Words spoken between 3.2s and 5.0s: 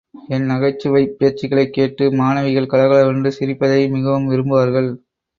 சிரிப்பதை மிகவும் விரும்புவார்கள்.